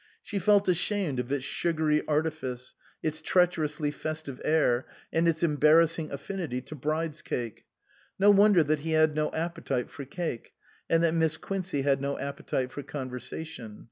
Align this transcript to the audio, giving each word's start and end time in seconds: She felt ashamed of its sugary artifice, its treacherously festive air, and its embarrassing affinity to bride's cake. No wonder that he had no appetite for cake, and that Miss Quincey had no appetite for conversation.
She 0.23 0.39
felt 0.39 0.67
ashamed 0.67 1.19
of 1.19 1.31
its 1.31 1.45
sugary 1.45 2.03
artifice, 2.07 2.73
its 3.03 3.21
treacherously 3.21 3.91
festive 3.91 4.41
air, 4.43 4.87
and 5.13 5.27
its 5.27 5.43
embarrassing 5.43 6.09
affinity 6.11 6.59
to 6.59 6.73
bride's 6.75 7.21
cake. 7.21 7.65
No 8.17 8.31
wonder 8.31 8.63
that 8.63 8.79
he 8.79 8.93
had 8.93 9.13
no 9.13 9.29
appetite 9.31 9.91
for 9.91 10.03
cake, 10.05 10.53
and 10.89 11.03
that 11.03 11.13
Miss 11.13 11.37
Quincey 11.37 11.83
had 11.83 12.01
no 12.01 12.17
appetite 12.17 12.71
for 12.71 12.81
conversation. 12.81 13.79